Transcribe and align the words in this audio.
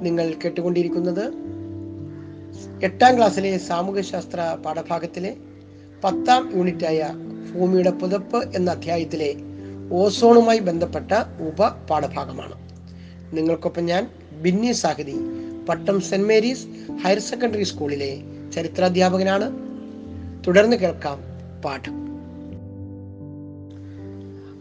നിങ്ങൾ 0.00 0.34
കേട്ടുകൊണ്ടിരിക്കുന്നത് 0.44 1.32
എട്ടാം 2.82 3.16
ക്ലാസ്സിലെ 3.16 3.58
സാമൂഹ്യശാസ്ത്ര 3.58 4.56
പാഠഭാഗത്തിലെ 4.64 5.36
പത്താം 6.04 6.52
യൂണിറ്റായ 6.56 7.10
ഭൂമിയുടെ 7.54 7.90
പുതപ്പ് 7.90 8.56
എന്ന 8.56 8.70
അധ്യായത്തിലെ 8.70 9.34
ഓസോണുമായി 9.92 10.58
ബന്ധപ്പെട്ട 10.58 11.12
ഉപപാഠഭാഗമാണ്. 11.40 12.54
നിങ്ങൾക്കൊപ്പം 13.36 13.84
ഞാൻ 13.84 14.10
Binny 14.42 14.72
Sahithi 14.72 15.14
Pattom 15.68 16.00
Saint 16.00 16.28
Mary's 16.28 16.66
higher 17.04 17.18
secondary 17.18 17.62
സ്കൂളിലെ 17.62 18.18
ചരിത്രാധ്യാപകനാണ്. 18.54 19.52
തുടർന്ന് 20.46 20.76
കേൾക്കാം 20.76 21.20
പാഠം. 21.64 22.00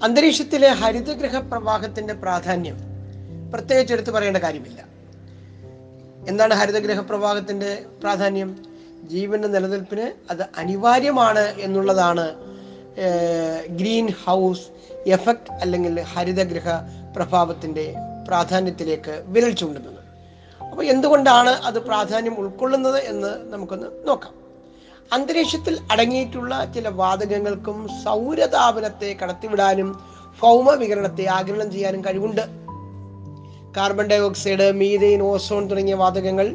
അന്തരീക്ഷത്തിലെ 0.03 0.67
ഹരിതഗൃഹ 0.67 1.39
പ്രവാഹത്തിന്റെ 1.39 2.13
പ്രാധാന്യം 2.13 2.75
പ്രത്യേകിച്ച് 3.53 3.93
എടുത്തു 3.93 4.11
പറയേണ്ട 4.11 4.37
കാര്യമില്ല. 4.37 4.88
എന്താണ് 6.29 6.53
ഹരിതഗ്രഹ 6.53 6.99
പ്രവാഹത്തിന്റെ 6.99 7.85
പ്രാധാന്യം? 8.01 8.49
ജീവന്റെ 9.11 9.47
നിലനിൽപ്പിന് 9.47 10.05
അത് 10.31 10.43
അനിവാര്യമാണ് 10.57 11.45
എന്നുള്ളതാണ് 11.57 12.25
ഗ്രീൻ 13.69 14.07
ഹൗസ് 14.23 14.65
എഫക്റ്റ് 15.07 15.51
അല്ലെങ്കിൽ 15.51 16.01
ഹരിതഗ്രഹ 16.13 16.67
പ്രഭാവത്തിന്റെ 17.15 17.85
പ്രാധാന്യത്തിലേക്ക് 18.27 19.23
വിരൽ 19.25 19.51
ചൂണ്ടുന്നത്. 19.51 20.01
അപ്പോൾ 20.71 20.83
എന്തുകൊണ്ടാണ് 20.83 21.49
അത് 21.49 21.79
പ്രാധാന്യം 21.79 22.35
ഉൾക്കൊള്ളുന്നത് 22.39 22.99
എന്ന് 23.11 23.31
നമുക്കൊന്ന് 23.53 23.87
നോക്കാം. 24.07 24.33
അന്തരീക്ഷത്തിൽ 25.11 25.75
അടങ്ങിയിട്ടുള്ള 25.91 26.53
ചില 26.75 26.87
വാതകങ്ങൾക്കും 27.01 27.77
സൗരതാപനത്തെ 28.03 29.17
കടത്തിവിടാനും 29.21 29.89
ഭൗമ 30.41 30.73
വികരണത്തെ 30.73 31.25
ആഗിരണം 31.37 31.71
ചെയ്യാനും 31.71 32.01
കഴിവുണ്ട്. 32.05 32.43
Carbon 33.77 34.05
dye 34.07 34.17
oxide 34.17 34.71
methane 34.71 35.21
ozone 35.21 35.69
തുടങ്ങിയ 35.69 35.95
വാതകങ്ങൾ 35.95 36.47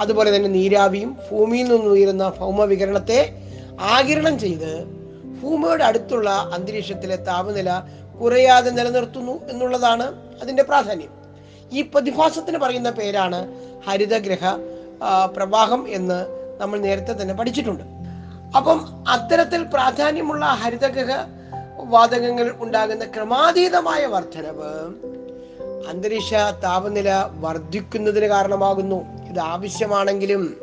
അതുപോലെ 0.00 0.36
തന്നെ 0.36 0.50
നീരാവിയും 0.50 1.16
ഭൂമിയിൽ 1.30 1.66
നിന്ന് 1.72 1.90
ഉയരുന്ന 1.90 2.32
ഭൗമ 2.38 2.64
വികരണത്തെ 2.64 3.20
ആകിരണം 3.80 4.38
ചെയ്ത് 4.38 4.72
ഭൂമിയുടെ 5.40 5.84
അടുത്തുള്ള 5.84 6.30
അന്തരീക്ഷത്തിലെ 6.30 7.16
താപനില 7.16 7.70
കുറയാതെ 8.20 8.70
നിലനിർത്തുന്നു 8.70 9.34
എന്നുള്ളതാണ് 9.50 10.06
അതിന്റെ 10.42 10.62
പ്രാധാന്യം. 10.62 11.12
ഈ 11.72 11.82
പ്രതിഭാസത്തിന് 11.82 12.58
പറയുന്ന 12.58 12.90
പേരാണ് 12.90 13.38
ഹരിതഗ്രഹ 13.88 14.44
പ്രവാഹം 15.36 15.82
എന്ന് 15.88 16.18
നമ്മൾ 16.60 16.78
നേരത്തെ 16.80 17.12
തന്നെ 17.12 17.34
പഠിച്ചിട്ടുണ്ട്. 17.34 17.84
അപ്പം 18.56 18.78
അത്തരത്തിൽ 19.08 19.62
പ്രാധാന്യമുള്ള 19.62 20.44
ഹരിതഗ്രഹ 20.44 21.12
വാതകങ്ങൾ 21.94 22.54
ഉണ്ടാകുന്ന 22.58 23.04
ക്രമാതീതമായ 23.04 24.06
വർധനവ് 24.06 24.72
അന്തരീക്ഷ 25.88 26.34
താപനില 26.34 27.10
വർദ്ധിക്കുന്നതിന് 27.40 28.26
കാരണമാകുന്നു. 28.26 29.28
ഇത് 29.28 29.38
ആവശ്യമാണെങ്കിലും 29.38 30.56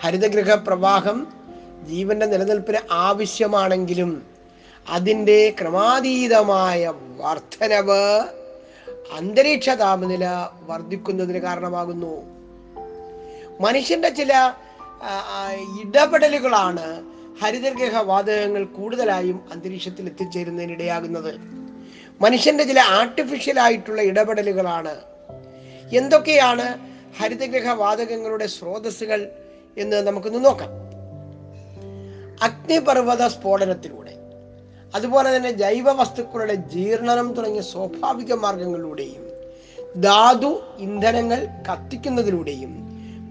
ഹരിതഗൃഹ 0.00 0.54
പ്രവാഹം 0.54 1.26
ജീവന്റെ 1.88 2.26
നിലനിൽപ്പിന് 2.26 2.78
ആവശ്യമാണെങ്കിലും 2.90 4.26
അതിന്റെ 4.88 5.54
ക്രമാതീതമായ 5.60 6.92
വർധനവ് 7.16 8.24
അന്തരീക്ഷ 9.12 9.70
താപനില 9.70 10.48
വർദ്ധിക്കുന്നതിന് 10.62 11.38
കാരണമാകുന്നു. 11.38 12.22
മനുഷ്യന്റെ 13.60 14.08
ചില 14.08 14.52
ഇടപെടലുകളാണ് 15.82 17.02
ഹരിതഗൃഹ 17.42 18.02
വാതകങ്ങൾ 18.02 18.64
കൂടുതലായും 18.64 19.40
അന്തരീക്ഷത്തിൽ 19.52 20.06
എത്തിച്ചേരുന്നതിനിടയാകുന്നത് 20.06 21.57
മനുഷ്യന്റെ 22.20 22.64
ചില 22.64 22.80
ആർട്ടിഫിഷ്യൽ 22.80 23.60
ആയിട്ടുള്ള 23.60 24.02
ഇടപെടലുകളാണ്. 24.02 24.94
എന്തൊക്കെയാണ് 25.96 26.78
ഹരിതഗ്രഹ 27.18 27.70
വാതകങ്ങളുടെ 27.70 28.46
സ്രോതസ്സുകൾ 28.46 29.28
എന്ന് 29.78 30.06
നമുക്കൊന്ന് 30.06 30.44
നോക്കാം. 30.44 30.68
അഗ്നിപർവത 32.42 33.26
സ്ഫോടനത്തിലൂടെ 33.26 34.14
അതുപോലെ 34.94 35.36
തന്നെ 35.36 35.50
ജൈവ 35.50 35.92
വസ്തുക്കളുടെ 35.92 36.54
ജീർണനം 36.54 37.32
തുടങ്ങിയ 37.32 37.60
സ്വാഭാവിക 37.60 38.32
മാർഗങ്ങളിലൂടെയും 38.32 39.24
ധാതു 40.02 40.62
ഇന്ധനങ്ങൾ 40.78 41.46
കത്തിക്കുന്നതിലൂടെയും 41.46 42.88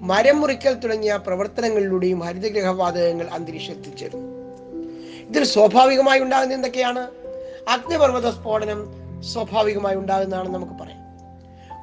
മരം 0.07 0.41
മുറിക്കൽ 0.41 0.73
തുടങ്ങിയ 0.73 1.19
പ്രവർത്തനങ്ങളിലൂടെയും 1.27 2.19
ഹരിതഗ്രഹ 2.19 2.69
വാതകങ്ങൾ 2.69 3.27
അന്തരീക്ഷത്തിൽ 3.27 3.95
ചേർന്നു 3.95 4.37
ഇതിൽ 5.27 5.43
സ്വാഭാവികമായി 5.43 6.19
ഉണ്ടാകുന്ന 6.19 6.53
എന്തൊക്കെയാണ്? 6.53 7.26
അഗ്നിപർവത 7.67 8.29
സ്ഫോടനം 8.29 8.87
സ്വാഭാവികമായി 9.23 9.95
ഉണ്ടാകുന്നതാണ് 9.95 10.49
നമുക്ക് 10.49 10.73
പറയാം. 10.73 10.99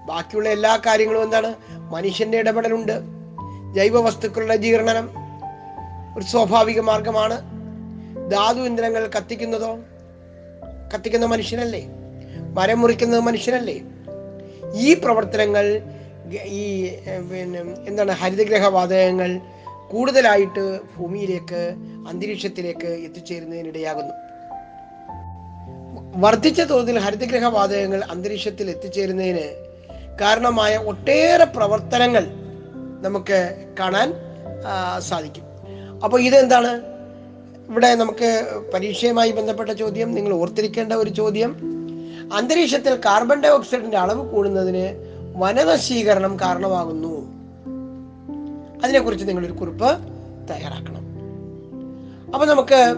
ബാക്കിയുള്ള 0.07 0.49
എല്ലാ 0.49 0.77
കാര്യങ്ങളും 0.77 1.23
എന്താണ്? 1.23 1.55
മനുഷ്യന്റെ 1.71 2.39
ഇടപെടലുണ്ട്. 2.39 3.01
ജൈവ 3.75 4.01
വസ്തുക്കളുടെ 4.01 4.57
ജീർണനം 4.57 5.11
ഒരു 6.17 6.25
സ്വാഭാവിക 6.25 6.81
മാർഗമാണ്. 6.81 7.41
ധാതു 8.31 8.61
ഇന്ധനങ്ങൾ 8.61 9.11
കത്തിക്കുന്നതോ? 9.17 9.79
കത്തിക്കുന്ന 10.95 11.27
മനുഷ്യനല്ലേ? 11.27 11.87
മരം 12.55 12.81
മുറിക്കുന്നത് 12.81 13.21
മനുഷ്യനല്ലേ? 13.21 13.81
ഈ 14.75 14.95
പ്രവർത്തനങ്ങൾ 14.95 15.83
ഈ 16.45 16.95
പിന്നെ 17.33 17.61
എന്താണ് 17.89 18.13
ഹരിതഗ്രഹ 18.13 18.67
വാതകങ്ങൾ 18.67 19.41
കൂടുതലായിട്ട് 19.91 20.81
ഭൂമിയിലേക്ക് 20.97 21.75
അന്തരീക്ഷത്തിലേക്ക് 22.09 22.87
എത്തിച്ചേരുന്നതിനിടയാകുന്നു. 22.87 24.34
വർദ്ധിച്ച 26.15 26.61
തോതിൽ 26.61 26.99
ഹരിതഗ്രഹ 26.99 27.45
വാതകങ്ങൾ 27.45 28.05
അന്തരീക്ഷത്തിൽ 28.11 28.71
എത്തിച്ചേരുന്നതിന് 28.71 29.65
കാരണമായ 30.21 30.77
ഒട്ടേറെ 30.77 31.45
പ്രവർത്തനങ്ങൾ 31.45 32.27
നമുക്ക് 33.01 33.65
കാണാൻ 33.81 34.15
സാധിക്കും. 34.99 35.45
അപ്പോൾ 36.05 36.21
ഇതെന്താണ്? 36.21 36.81
ഇവിടെ 37.71 37.95
നമുക്ക് 37.95 38.61
പരീക്ഷയുമായി 38.75 39.31
ബന്ധപ്പെട്ട 39.31 39.71
ചോദ്യം 39.71 40.15
നിങ്ങൾ 40.15 40.33
ഓർത്തിരിക്കേണ്ട 40.33 40.93
ഒരു 40.93 41.11
ചോദ്യം. 41.11 41.57
അന്തരീക്ഷത്തിൽ 42.35 42.97
കാർബൺ 42.97 43.41
ഡൈ 43.41 43.49
ഓക്സൈഡിന്റെ 43.49 43.97
അളവ് 43.97 44.31
കൂടുന്നതിന് 44.31 45.15
വനനശീകരണം 45.37 46.41
കാരണമാകുന്നു. 46.41 47.15
അതിനെക്കുറിച്ച് 48.85 49.29
നിങ്ങളൊരു 49.29 49.53
കുറിപ്പ് 49.53 49.89
തയ്യാറാക്കണം. 50.51 51.05
അപ്പൊ 52.33 52.47
നമുക്ക് 52.47 52.95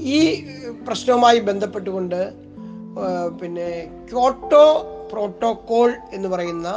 ഈ 0.00 0.46
പ്രശ്നവുമായി 0.86 1.38
ബന്ധപ്പെട്ടുകൊണ്ട് 1.38 2.20
പിന്നെ 3.40 3.68
ക്യോട്ടോ 4.10 4.64
പ്രോട്ടോകോൾ 5.12 5.90
എന്ന് 6.12 6.28
പറയുന്ന 6.28 6.68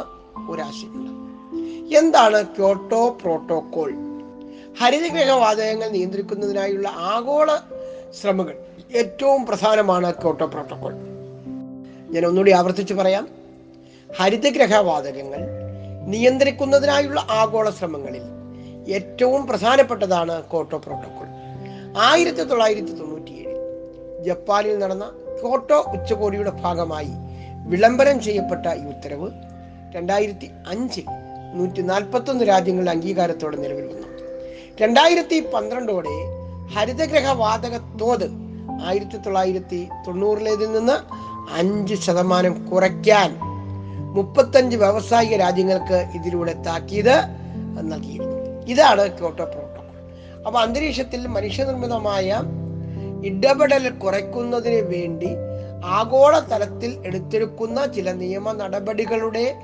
ഒരാശയമുണ്ട്. 0.49 1.11
എന്താണ് 1.97 2.39
ക്യോട്ടോ 2.45 3.17
പ്രോട്ടോകോൾ? 3.21 3.91
ഹരിതഗ്രഹ 4.81 5.31
വാതകങ്ങൾ 5.31 5.89
നിയന്ത്രിക്കുന്നതിനായുള്ള 5.89 6.88
ആഗോള 6.88 7.49
ശ്രമങ്ങൾ 8.21 8.55
ഏറ്റവും 8.95 9.45
പ്രധാനമാണ് 9.45 10.11
ക്യോട്ടോ 10.13 10.45
പ്രോട്ടോകോൾ. 10.45 10.93
ഞാൻ 12.13 12.25
ഒന്നുകൂടി 12.25 12.51
ആവർത്തിച്ച് 12.51 12.93
പറയാം. 12.93 13.27
ഹരിതഗ്രഹ 14.19 14.75
വാതകങ്ങൾ 14.75 15.41
നിയന്ത്രിക്കുന്നതിനായുള്ള 16.13 17.19
ആഗോള 17.29 17.69
ശ്രമങ്ങളിൽ 17.69 18.25
ഏറ്റവും 18.97 19.47
പ്രധാനപ്പെട്ടതാണ് 19.47 20.43
ക്യോട്ടോ 20.52 20.78
പ്രോട്ടോകോൾ. 20.78 21.28
ആയിരത്തി 21.97 22.43
തൊള്ളായിരത്തി 22.43 22.91
തൊണ്ണൂറ്റിയേഴിൽ 22.91 23.15
ജപ്പാനിൽ 24.25 24.79
നടന്ന 24.79 25.05
ക്യോട്ടോ 25.39 25.79
ഉച്ചകോടിയുടെ 25.93 26.51
ഭാഗമായി 26.63 27.13
വിളംബരം 27.67 28.17
ചെയ്യപ്പെട്ട 28.22 28.66
ഈ 28.81 28.85
ഉത്തരവ് 28.93 29.27
രണ്ടായിരത്തി 29.95 30.47
അഞ്ചിൽ 30.67 31.05
നൂറ്റി 31.57 31.81
നാൽപ്പത്തൊന്ന് 31.81 32.43
രാജ്യങ്ങളുടെ 32.45 32.91
അംഗീകാരത്തോടെ 32.91 33.57
നിലവിൽ 33.57 33.85
വന്നു. 33.87 34.07
രണ്ടായിരത്തി 34.81 35.37
പന്ത്രണ്ടോടെ 35.53 36.16
ഹരിതഗ്രഹ 36.75 37.31
വാതക 37.31 37.75
തോത് 38.01 38.27
ആയിരത്തി 38.85 39.17
തൊള്ളായിരത്തി 39.17 39.87
തൊണ്ണൂറിലേതിൽ 40.07 40.71
നിന്ന് 40.71 40.97
അഞ്ച് 41.57 41.95
ശതമാനം 41.95 42.53
കുറയ്ക്കാൻ 42.69 43.31
മുപ്പത്തഞ്ച് 44.17 44.78
വ്യാവസായിക 44.78 45.35
രാജ്യങ്ങൾക്ക് 45.35 45.99
ഇതിലൂടെ 46.16 46.53
താക്കീത് 46.67 47.16
നൽകിയിരുന്നു. 47.91 48.37
ഇതാണ് 48.73 49.03
ക്യോട്ടോ 49.17 49.45
പ്രോട്ടോകോൾ. 49.45 49.97
അപ്പോൾ 50.45 50.59
അന്തരീക്ഷത്തിൽ 50.59 51.28
മനുഷ്യനിർമ്മിതമായ 51.28 52.29
ഇടപെടൽ 53.25 53.89
കുറയ്ക്കുന്നതിന് 53.89 54.81
വേണ്ടി 54.81 55.29
ആഗോള 55.85 56.39
തലത്തിൽ 56.39 57.03
എടുത്തെടുക്കുന്ന 57.05 57.85
ചില 57.85 58.11
നിയമ 58.11 58.51
നടപടികളുടെ 58.51 59.55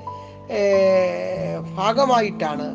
ഭാഗമായിട്ടാണ് 1.76 2.66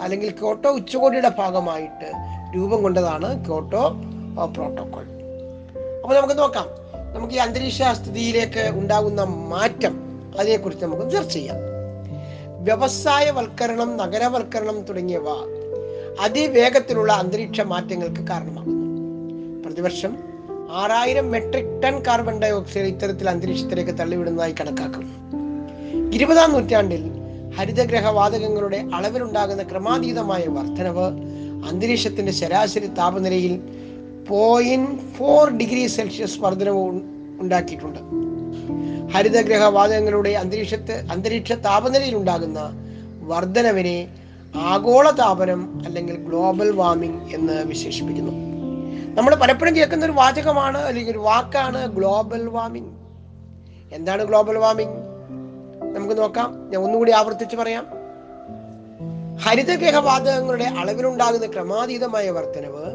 അല്ലെങ്കിൽ 0.00 0.30
ക്യോട്ടോ 0.30 0.70
ഉച്ചകോടിയുടെ 0.70 1.28
ഭാഗമായിട്ട് 1.28 2.12
രൂപം 2.56 2.82
കൊണ്ടതാണ് 2.82 3.44
ക്യോട്ടോ 3.46 3.88
പ്രോട്ടോകോൾ. 4.54 5.04
അപ്പോൾ 6.02 6.16
നമുക്ക് 6.16 6.38
നോക്കാം. 6.38 6.66
നമുക്ക് 7.14 7.34
ഈ 7.34 7.36
അന്തരീക്ഷ 7.36 7.82
സ്ഥിതിയിലേക്ക് 7.82 8.70
ഉണ്ടാകുന്ന 8.78 9.22
മാറ്റം 9.24 9.94
അതിനെക്കുറിച്ച് 10.38 10.84
നമുക്ക് 10.84 11.10
ചർച്ച 11.10 11.32
ചെയ്യാം. 11.32 11.56
വ്യവസായവൽക്കരണം 12.64 13.96
നഗരവൽക്കരണം 13.96 14.82
തുടങ്ങിയവ 14.82 15.24
അതിവേഗത്തിലുള്ള 16.20 17.12
അന്തരീക്ഷ 17.12 17.60
മാറ്റങ്ങൾക്ക് 17.60 18.26
കാരണമാകുന്നു. 18.26 18.85
പ്രതിവർഷം 19.66 20.16
ആറായിരം 20.70 21.30
metric 21.30 21.82
ton 21.84 22.02
carbon 22.06 22.38
dye 22.42 22.50
oxide 22.50 22.86
ഇത്തരത്തിൽ 22.86 23.30
അന്തരീക്ഷത്തിലേക്ക് 23.30 23.90
തള്ളിവിടുന്നതായി 23.90 24.54
കണക്കാക്കും. 24.60 25.06
ഇരുപതാം 26.12 26.52
നൂറ്റാണ്ടിൽ 26.52 27.02
ഹരിതഗ്രഹ 27.56 28.06
വാതകങ്ങളുടെ 28.08 28.76
അളവിലുണ്ടാകുന്ന 28.94 29.62
ക്രമാതീതമായ 29.62 30.46
വർധനവ് 30.46 31.06
അന്തരീക്ഷത്തിന്റെ 31.70 32.32
ശരാശരി 32.32 32.86
താപനിലയിൽ 32.86 33.60
പോയിന്റ് 34.28 35.16
ഫോർ 35.16 35.50
ഡിഗ്രി 35.50 35.86
സെൽഷ്യസ് 35.86 36.40
വർധനവ് 36.40 36.82
ഉണ്ടാക്കിയിട്ടുണ്ട്. 37.40 38.00
ഹരിതഗ്രഹ 39.14 39.64
വാതകങ്ങളുടെ 39.64 40.30
അന്തരീക്ഷത്ത് 40.30 41.06
അന്തരീക്ഷ 41.10 41.52
താപനിലയിൽ 41.52 42.16
ഉണ്ടാകുന്ന 42.16 42.60
വർധനവിനെ 43.22 44.08
ആഗോള 44.54 45.10
താപനം 45.10 45.82
അല്ലെങ്കിൽ 45.86 46.16
ഗ്ലോബൽ 46.16 46.70
വാർമിംഗ് 46.70 47.34
എന്ന് 47.34 47.64
വിശേഷിപ്പിക്കുന്നു. 47.64 48.55
നമ്മൾ 49.16 49.34
പലപ്പോഴും 49.34 49.76
കേൾക്കുന്ന 49.76 50.04
ഒരു 50.04 50.12
വാചകമാണ് 50.12 50.78
അല്ലെങ്കിൽ 50.78 51.12
ഒരു 51.12 51.18
വാക്കാണ് 51.18 51.86
ഗ്ലോബൽ 51.86 52.48
വാർമിംഗ് 52.48 52.92
എന്താണ് 53.94 54.24
ഗ്ലോബൽ 54.24 54.58
വാർമിംഗ് 54.58 54.96
നമുക്ക് 55.96 56.18
നോക്കാം. 56.18 56.70
ഞാൻ 56.70 56.82
ഒന്നുകൂടി 56.82 57.12
ആവർത്തിച്ച് 57.12 57.56
പറയാം. 57.56 57.84
ഹരിതഗ്രഹ 59.44 59.96
വാതകങ്ങളുടെ 59.96 60.64
അളവിലുണ്ടാകുന്ന 60.64 61.46
ക്രമാതീതമായ 61.46 62.30
വർധനവ് 62.30 62.86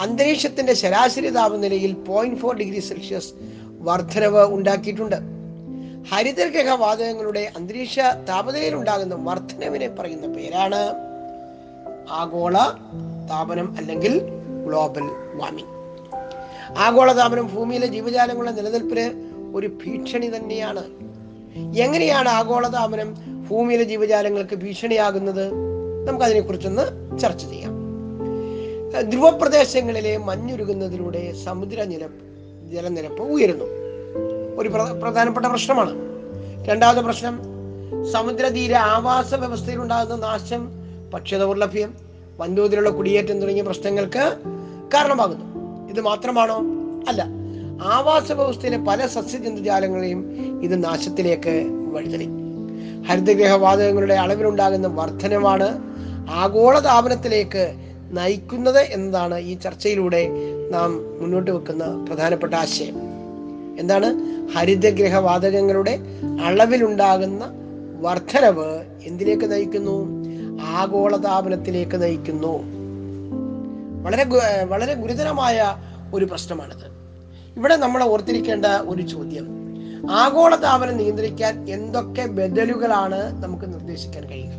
അന്തരീക്ഷത്തിന്റെ 0.00 0.74
ശരാശരി 0.74 1.30
താപനിലയിൽ 1.30 1.94
പോയിന്റ് 1.94 2.40
ഫോർ 2.40 2.56
ഡിഗ്രി 2.56 2.80
സെൽഷ്യസ് 2.80 3.32
വർധനവ് 3.80 4.44
ഉണ്ടാക്കിയിട്ടുണ്ട്. 4.44 5.18
ഹരിതഗ്രഹ 6.12 6.74
വാതകങ്ങളുടെ 6.74 7.52
അന്തരീക്ഷ 7.56 8.00
താപനിലയിൽ 8.28 8.74
ഉണ്ടാകുന്ന 8.74 9.14
വർധനവിനെ 9.14 9.88
പറയുന്ന 9.88 10.26
പേരാണ് 10.26 10.82
ആഗോള 12.10 12.56
താപനം 13.30 13.74
അല്ലെങ്കിൽ 13.78 14.41
ഗ്ലോബൽ 14.66 15.02
വാർമിംഗ് 15.34 15.70
ആഗോളതാപനം 16.78 17.54
ഭൂമിയിലെ 17.54 17.86
ജീവജാലങ്ങളുടെ 17.86 18.50
നിലനിൽപ്പിന് 18.50 19.32
ഒരു 19.56 19.66
ഭീഷണി 19.66 20.26
തന്നെയാണ്. 20.26 20.84
എങ്ങനെയാണ് 21.76 22.28
ആഗോളതാപനം 22.28 23.14
ഭൂമിയിലെ 23.48 23.84
ജീവജാലങ്ങൾക്ക് 23.84 24.56
ഭീഷണിയാകുന്നത്? 24.56 25.52
നമുക്ക് 26.08 26.24
അതിനെക്കുറിച്ചൊന്ന് 26.24 27.18
ചർച്ച 27.18 27.44
ചെയ്യാം. 27.44 27.72
ധ്രുവപ്രദേശങ്ങളിലെ 29.10 30.16
മഞ്ഞുരുകുന്നതിലൂടെ 30.16 31.32
സമുദ്രനില 31.44 32.06
ജലനിരപ്പ് 32.72 33.22
ഉയരുന്നു. 33.22 33.64
ഒരു 34.58 34.68
പ്രധാനപ്പെട്ട 35.02 35.46
പ്രശ്നമാണ്. 35.46 35.94
രണ്ടാമത്തെ 36.64 37.00
പ്രശ്നം 37.00 37.42
സമുദ്രതീര 38.12 38.74
ആവാസ 38.74 39.34
വ്യവസ്ഥയിൽ 39.34 39.78
ഉണ്ടാകുന്ന 39.78 40.26
നാശം 40.26 40.68
ഭക്ഷ്യദൗർലഭ്യം 41.14 42.11
വൻതോതിലുള്ള 42.42 42.90
കുടിയേറ്റം 42.90 43.40
തുടങ്ങിയ 43.40 43.62
പ്രശ്നങ്ങൾക്ക് 43.62 44.36
കാരണമാകുന്നു. 44.94 45.44
ഇത് 45.90 46.00
മാത്രമാണോ? 46.00 46.56
അല്ല. 47.08 47.26
ആവാസ 47.82 48.32
വ്യവസ്ഥയിലെ 48.32 48.76
പല 48.76 49.06
സസ്യജന്തുജാലങ്ങളെയും 49.06 50.26
ഇത് 50.62 50.84
നാശത്തിലേക്ക് 50.84 51.66
വഴിതെളി 51.92 52.28
ഹരിതഗ്രഹ 53.08 53.52
വാതകങ്ങളുടെ 53.52 54.14
അളവിലുണ്ടാകുന്ന 54.14 54.88
വർധനമാണ് 54.88 55.78
ആഗോള 56.30 56.78
താപനത്തിലേക്ക് 56.78 57.74
നയിക്കുന്നത് 58.10 58.78
എന്നതാണ് 58.78 59.38
ഈ 59.38 59.54
ചർച്ചയിലൂടെ 59.54 60.28
നാം 60.70 61.22
മുന്നോട്ട് 61.22 61.50
വെക്കുന്ന 61.50 62.06
പ്രധാനപ്പെട്ട 62.08 62.54
ആശയം. 62.54 62.94
എന്താണ്? 63.78 64.14
ഹരിതഗ്രഹ 64.56 65.16
വാതകങ്ങളുടെ 65.16 65.98
അളവിലുണ്ടാകുന്ന 66.44 67.50
വർധനവ് 68.00 68.84
എന്തിലേക്ക് 69.04 69.52
നയിക്കുന്നു? 69.52 70.21
ആഗോളതാപനത്തിലേക്ക് 70.62 72.02
നയിക്കുന്നു. 72.02 72.62
വളരെ 74.02 74.24
വളരെ 74.64 74.94
ഗുരുതരമായ 74.94 75.76
ഒരു 76.14 76.24
പ്രശ്നമാണിത്. 76.24 76.92
ഇവിടെ 77.56 77.76
നമ്മൾ 77.76 78.02
ഓർത്തിരിക്കേണ്ട 78.02 78.66
ഒരു 78.66 79.02
ചോദ്യം. 79.02 79.48
ആഗോളതാപനം 80.10 80.96
നിയന്ത്രിക്കാൻ 80.96 81.70
എന്തൊക്കെ 81.70 82.22
ബദലുകളാണ് 82.26 83.42
നമുക്ക് 83.42 83.72
നിർദ്ദേശിക്കാൻ 83.72 84.28
കഴിയുക? 84.28 84.52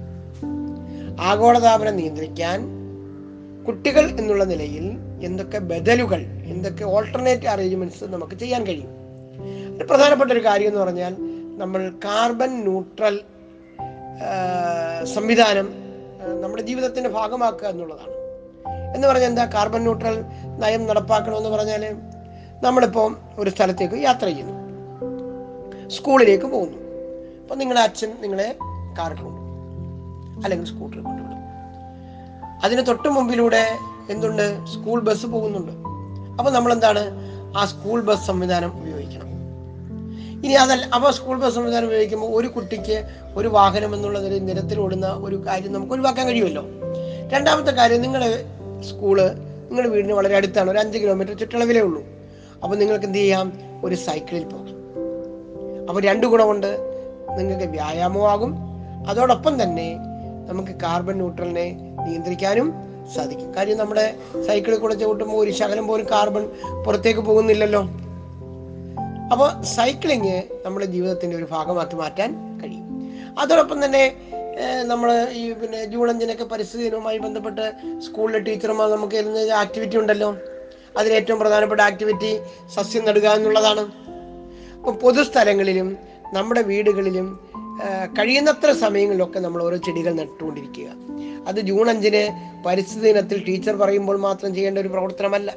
ആഗോളതാപനം 1.22 1.96
നിയന്ത്രിക്കാൻ 1.96 2.68
കുട്ടികൾ 3.68 4.10
എന്നുള്ള 4.10 4.44
നിലയിൽ 4.44 4.92
എന്തൊക്കെ 5.24 5.58
ബദലുകൾ 5.58 6.22
എന്തൊക്കെ 6.22 6.84
ഓൾട്ടർനേറ്റ് 6.84 7.48
അറേഞ്ച്മെന്റ്സ് 7.48 8.04
നമുക്ക് 8.04 8.40
ചെയ്യാൻ 8.40 8.68
കഴിയും? 8.68 8.90
പ്രധാനപ്പെട്ട 9.88 10.32
ഒരു 10.32 10.46
കാര്യം 10.46 10.68
എന്ന് 10.68 10.80
പറഞ്ഞാൽ 10.80 11.16
നമ്മൾ 11.58 11.94
കാർബൺ 12.06 12.50
ന്യൂട്രൽ 12.50 13.20
സംവിധാനം 15.14 15.83
നമ്മുടെ 16.44 16.64
ജീവിതത്തിന്റെ 16.64 17.10
ഭാഗമാക്കുക 17.10 17.68
എന്നുള്ളതാണ്. 17.68 18.12
എന്ന് 18.96 19.08
പറഞ്ഞാൽ 19.08 19.30
എന്താ? 19.30 19.46
കാർബൺ 19.46 19.82
ന്യൂട്രൽ 19.82 20.26
നയം 20.60 20.88
നടപ്പാക്കണമെന്ന് 20.88 21.50
പറഞ്ഞാൽ 21.50 21.96
നമ്മളിപ്പോൾ 22.64 23.18
ഒരു 23.38 23.50
സ്ഥലത്തേക്ക് 23.50 23.96
യാത്ര 23.96 24.26
ചെയ്യുന്നു. 24.26 24.54
സ്കൂളിലേക്ക് 25.90 26.46
പോകുന്നു. 26.46 26.78
അപ്പം 27.42 27.58
നിങ്ങളുടെ 27.58 27.82
അച്ഛൻ 27.82 28.18
നിങ്ങളെ 28.22 28.56
കാറിൽ 28.98 29.16
കൊണ്ടു 29.16 29.42
അല്ലെങ്കിൽ 30.44 30.68
സ്കൂട്ടറിൽ 30.68 31.02
കൊണ്ടുവിടും. 31.02 31.38
അതിന് 32.64 32.88
തൊട്ട് 32.88 33.08
മുമ്പിലൂടെ 33.08 33.78
എന്തുണ്ട്? 34.10 34.66
സ്കൂൾ 34.66 35.00
ബസ് 35.00 35.26
പോകുന്നുണ്ട്. 35.26 35.72
അപ്പോൾ 36.40 36.52
നമ്മൾ 36.52 36.74
എന്താണ് 36.74 37.00
ആ 37.58 37.66
സ്കൂൾ 37.66 38.02
ബസ് 38.02 38.28
സംവിധാനം 38.28 38.78
ഉപയോഗിക്കണം. 38.78 39.33
ഇനി 40.44 40.54
അതല്ല 40.54 40.86
അപ്പോൾ 40.86 41.12
സ്കൂൾ 41.12 41.40
ബസ് 41.40 41.56
സംവിധാനം 41.56 41.86
ഉപയോഗിക്കുമ്പോൾ 41.86 42.28
ഒരു 42.28 42.48
കുട്ടിക്ക് 42.48 43.04
ഒരു 43.36 43.48
വാഹനം 43.48 43.96
എന്നുള്ള 43.96 44.20
നിലയിൽ 44.20 44.46
നിരത്തിൽ 44.46 44.80
ഓടുന്ന 44.80 45.08
ഒരു 45.08 45.36
കാര്യം 45.48 45.74
നമുക്ക് 45.74 45.94
ഒഴിവാക്കാൻ 45.94 46.28
കഴിയുമല്ലോ. 46.28 46.66
രണ്ടാമത്തെ 47.30 47.72
കാര്യം 47.72 48.02
നിങ്ങളുടെ 48.02 48.44
സ്കൂൾ 48.82 49.22
നിങ്ങളുടെ 49.68 49.90
വീടിന് 49.90 50.14
വളരെ 50.14 50.36
അടുത്താണ് 50.36 50.72
ഒരു 50.72 50.78
അഞ്ച് 50.78 50.98
കിലോമീറ്റർ 50.98 51.38
ചുറ്റളവിലേ 51.38 51.82
ഉള്ളൂ. 51.82 52.04
അപ്പോൾ 52.64 52.76
നിങ്ങൾക്ക് 52.76 53.06
എന്ത് 53.06 53.18
ചെയ്യാം? 53.18 53.54
ഒരു 53.84 53.96
സൈക്കിളിൽ 53.96 54.44
പോകാം. 54.44 54.68
അപ്പോൾ 55.90 56.02
രണ്ട് 56.02 56.28
ഗുണമുണ്ട്. 56.28 56.78
നിങ്ങൾക്ക് 57.38 57.64
വ്യായാമമാകും 57.64 58.56
അതോടൊപ്പം 59.08 59.64
തന്നെ 59.64 59.98
നമുക്ക് 60.50 60.72
കാർബൺ 60.72 61.16
ന്യൂട്രലിനെ 61.16 61.96
നിയന്ത്രിക്കാനും 62.08 62.74
സാധിക്കും. 63.16 63.56
കാര്യം 63.56 63.78
നമ്മുടെ 63.78 64.16
സൈക്കിളിൽ 64.48 64.78
കൂടെ 64.78 64.94
ചവിട്ടുമ്പോൾ 64.94 65.38
ഒരു 65.38 65.52
ശകലം 65.52 65.88
പോലും 65.88 66.10
കാർബൺ 66.12 66.50
പുറത്തേക്ക് 66.86 67.20
പോകുന്നില്ലല്ലോ. 67.20 67.90
അപ്പോൾ 69.32 69.50
സൈക്ലിങ് 69.76 70.36
നമ്മുടെ 70.66 70.86
ജീവിതത്തിന്റെ 70.86 71.36
ഒരു 71.38 71.48
ഭാഗമാക്കി 71.52 71.96
മാറ്റാൻ 71.96 72.32
കഴിയും. 72.62 72.88
അതോടൊപ്പം 73.40 73.86
തന്നെ 73.86 74.04
നമ്മൾ 74.84 75.30
ഈ 75.32 75.44
പിന്നെ 75.54 75.86
ജൂൺ 75.86 76.10
അഞ്ചിനൊക്കെ 76.10 76.44
പരിസ്ഥിതി 76.44 76.84
ദിനവുമായി 76.84 77.18
ബന്ധപ്പെട്ട് 77.18 77.66
സ്കൂളിലെ 78.06 78.40
ടീച്ചർമാർ 78.40 78.90
നമുക്ക് 78.96 79.52
ആക്ടിവിറ്റി 79.62 79.98
ഉണ്ടല്ലോ. 79.98 80.30
അതിലേറ്റവും 80.98 81.40
പ്രധാനപ്പെട്ട 81.40 81.82
ആക്ടിവിറ്റി 81.82 82.32
സസ്യം 82.76 83.06
നടുക 83.06 83.28
എന്നുള്ളതാണ്. 83.28 83.84
അപ്പോൾ 84.76 84.96
പൊതുസ്ഥലങ്ങളിലും 85.04 85.98
നമ്മുടെ 86.34 86.62
വീടുകളിലും 86.62 87.28
കഴിയുന്നത്ര 88.20 88.72
സമയങ്ങളിലൊക്കെ 88.72 89.40
നമ്മൾ 89.40 89.64
ഓരോ 89.64 89.78
ചെടികൾ 89.78 90.14
നട്ടുകൊണ്ടിരിക്കുക. 90.14 90.90
അത് 91.48 91.60
ജൂൺ 91.70 91.90
അഞ്ചിന് 91.90 92.24
പരിസ്ഥിതി 92.66 93.06
ദിനത്തിൽ 93.08 93.40
ടീച്ചർ 93.48 93.76
പറയുമ്പോൾ 93.76 94.18
മാത്രം 94.28 94.54
ചെയ്യേണ്ട 94.56 94.80
ഒരു 94.80 94.88
പ്രവർത്തനമല്ല. 94.88 95.52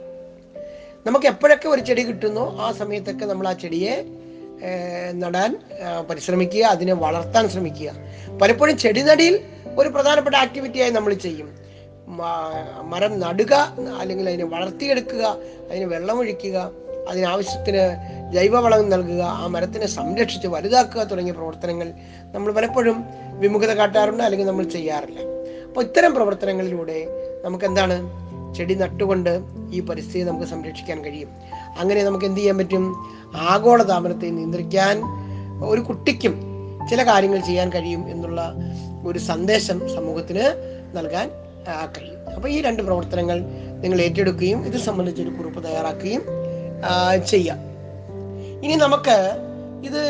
നമുക്ക് 1.06 1.26
എപ്പോഴൊക്കെ 1.26 1.68
ഒരു 1.68 1.82
ചെടി 1.88 2.02
കിട്ടുന്നോ 2.02 2.44
ആ 2.64 2.68
സമയത്തൊക്കെ 2.72 3.24
നമ്മൾ 3.24 3.48
ആ 3.48 3.52
ചെടിയെ 3.62 3.94
നടാൻ 5.22 5.50
പരിശ്രമിക്കുക 6.08 6.62
അതിനെ 6.74 6.94
വളർത്താൻ 7.04 7.44
ശ്രമിക്കുക. 7.54 7.90
പലപ്പോഴും 8.40 8.76
ചെടി 8.84 9.02
നടിയിൽ 9.08 9.34
ഒരു 9.78 9.88
പ്രധാനപ്പെട്ട 9.88 10.36
ആക്ടിവിറ്റിയായി 10.36 10.90
നമ്മൾ 10.90 11.12
ചെയ്യും. 11.26 11.48
മരം 12.92 13.12
നടുക 13.20 13.54
അല്ലെങ്കിൽ 14.00 14.26
അതിനെ 14.28 14.46
വളർത്തിയെടുക്കുക 14.54 15.24
അതിന് 15.70 15.84
വെള്ളമൊഴിക്കുക 15.84 16.56
അതിനാവശ്യത്തിന് 17.10 17.82
ജൈവവളം 18.34 18.88
നൽകുക 18.92 19.22
ആ 19.42 19.46
മരത്തിനെ 19.54 19.88
സംരക്ഷിച്ച് 19.96 20.48
വലുതാക്കുക 20.54 21.02
തുടങ്ങിയ 21.02 21.32
പ്രവർത്തനങ്ങൾ 21.32 21.88
നമ്മൾ 22.34 22.50
പലപ്പോഴും 22.52 22.96
വിമുഖത 23.42 23.72
കാട്ടാറുണ്ട് 23.80 24.22
അല്ലെങ്കിൽ 24.22 24.46
നമ്മൾ 24.46 24.64
ചെയ്യാറില്ല. 24.76 25.20
അപ്പോൾ 25.68 25.82
ഇത്തരം 25.88 26.12
പ്രവർത്തനങ്ങളിലൂടെ 26.14 26.98
നമുക്ക് 27.44 27.64
എന്താണ് 27.64 27.96
ചെടി 28.56 28.74
നട്ടുകൊണ്ട് 28.74 29.40
ഈ 29.72 29.80
പരിസ്ഥിതി 29.80 30.24
നമുക്ക് 30.24 30.46
സംരക്ഷിക്കാൻ 30.46 31.04
കഴിയും. 31.04 31.28
അങ്ങനെ 31.78 32.04
നമുക്ക് 32.04 32.24
എന്ത് 32.24 32.40
ചെയ്യാൻ 32.40 32.58
പറ്റും? 32.58 32.84
ആഗോള 33.36 33.82
താപനത്തെ 33.82 34.26
നിയന്ത്രിക്കാൻ 34.26 35.02
ഒരു 35.64 35.80
കുട്ടിക്കും 35.80 36.40
ചില 36.90 37.06
കാര്യങ്ങൾ 37.06 37.40
ചെയ്യാൻ 37.40 37.70
കഴിയും 37.70 38.10
എന്നുള്ള 38.10 38.54
ഒരു 39.06 39.18
സന്ദേശം 39.18 39.94
സമൂഹത്തിന് 39.94 40.44
നൽകാൻ 40.92 41.30
കഴിയും. 41.98 42.34
അപ്പോൾ 42.34 42.48
ഈ 42.48 42.62
രണ്ട് 42.62 42.82
പ്രവർത്തനങ്ങൾ 42.82 43.40
നിങ്ങൾ 43.80 44.00
ഏറ്റെടുക്കുകയും 44.00 44.66
ഇത് 44.66 44.76
സംബന്ധിച്ച് 44.76 45.22
ഒരു 45.22 45.30
കുറിപ്പ് 45.30 45.64
തയ്യാറാക്കുകയും 45.64 46.22
ചെയ്യാം. 47.26 47.58
ഇനി 48.64 48.74
നമുക്ക് 48.74 49.16
ഇത് 49.84 50.00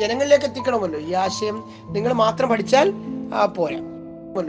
ജനങ്ങളിലേക്ക് 0.00 0.44
എത്തിക്കണമല്ലോ. 0.44 1.00
ഈ 1.00 1.12
ആശയം 1.12 1.64
നിങ്ങൾ 1.88 2.12
മാത്രം 2.12 2.48
പഠിച്ചാൽ 2.48 2.92
പോരാ. 3.56 3.80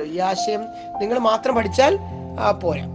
ഈ 0.03 0.19
ആശയം 0.19 0.61
നിങ്ങൾ 0.99 1.19
മാത്രം 1.19 1.55
പഠിച്ചാൽ 1.55 1.99
പോരാ. 2.63 2.94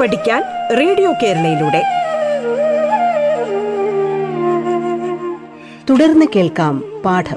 പഠിക്കാൻ 0.00 0.42
റേഡിയോ 0.78 1.12
കേരളയിലൂടെ. 1.12 1.82
തുടർന്ന് 5.90 6.26
കേൾക്കാം 6.36 7.02
പാഠം. 7.04 7.36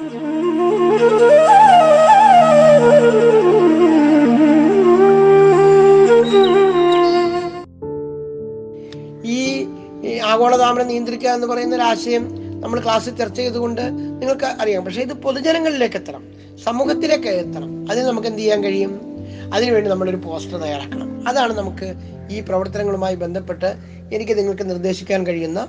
ഈ 9.25 9.67
ആഗോളതാമരം 10.05 10.21
ആഗോളതാപനം 10.25 10.87
നിയന്ത്രിക്കുക 10.87 11.29
എന്ന് 11.29 11.47
പറയുന്ന 11.47 11.75
ഒരു 11.75 11.81
ആശയം 11.81 12.29
നമ്മൾ 12.61 12.79
ക്ലാസ്സിൽ 12.79 13.15
ചർച്ച 13.15 13.35
ചെയ്തുകൊണ്ട് 13.35 13.81
നിങ്ങൾക്ക് 14.21 14.45
അറിയാം. 14.45 14.85
പക്ഷെ 14.85 15.01
ഇത് 15.01 15.13
പൊതുജനങ്ങളിലേക്ക് 15.13 15.95
എത്തണം. 15.95 16.23
സമൂഹത്തിലേക്ക് 16.63 17.27
എത്തണം. 17.27 17.91
അതിന് 17.91 18.05
നമുക്ക് 18.05 18.27
എന്ത് 18.27 18.39
ചെയ്യാൻ 18.39 18.63
കഴിയും? 18.63 19.12
അതിനുവേണ്ടി 19.53 19.89
നമ്മളൊരു 19.89 20.19
പോസ്റ്റർ 20.25 20.57
തയ്യാറാക്കണം. 20.57 21.09
അതാണ് 21.27 21.53
നമുക്ക് 21.53 21.87
ഈ 22.31 22.39
പ്രവർത്തനങ്ങളുമായി 22.39 23.15
ബന്ധപ്പെട്ട് 23.15 23.69
എനിക്ക് 24.15 24.37
നിങ്ങൾക്ക് 24.37 24.69
നിർദ്ദേശിക്കാൻ 24.69 25.27
കഴിയുന്ന 25.27 25.59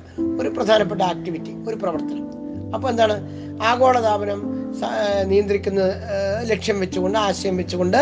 ഒരു 0.40 0.48
പ്രധാനപ്പെട്ട 0.48 1.02
ആക്ടിവിറ്റി 1.02 1.52
ഒരു 1.68 1.76
പ്രവർത്തനം. 1.76 2.24
അപ്പോൾ 2.74 2.88
എന്താണ്? 2.88 3.16
ആഗോളതാപനം 3.62 4.40
നിയന്ത്രിക്കുന്ന 5.30 5.80
ലക്ഷ്യം 6.50 6.80
വെച്ചുകൊണ്ട് 6.80 7.18
ആശയം 7.18 7.56
വെച്ചുകൊണ്ട് 7.56 8.00